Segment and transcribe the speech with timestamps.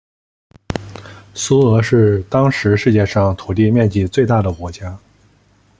[1.35, 4.97] 苏俄是当时世界上土地面积最大的国家。